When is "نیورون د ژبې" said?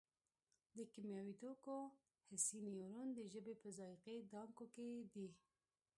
2.67-3.53